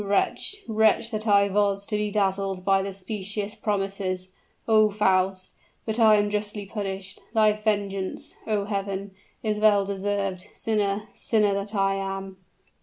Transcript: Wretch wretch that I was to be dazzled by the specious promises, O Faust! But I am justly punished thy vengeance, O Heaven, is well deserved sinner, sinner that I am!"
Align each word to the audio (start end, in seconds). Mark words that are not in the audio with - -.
Wretch 0.03 0.55
wretch 0.67 1.11
that 1.11 1.27
I 1.27 1.47
was 1.47 1.85
to 1.85 1.95
be 1.95 2.09
dazzled 2.09 2.65
by 2.65 2.81
the 2.81 2.91
specious 2.91 3.53
promises, 3.53 4.29
O 4.67 4.89
Faust! 4.89 5.51
But 5.85 5.99
I 5.99 6.15
am 6.15 6.31
justly 6.31 6.65
punished 6.65 7.19
thy 7.35 7.53
vengeance, 7.53 8.33
O 8.47 8.65
Heaven, 8.65 9.11
is 9.43 9.59
well 9.59 9.85
deserved 9.85 10.47
sinner, 10.53 11.03
sinner 11.13 11.53
that 11.53 11.75
I 11.75 11.93
am!" 11.97 12.37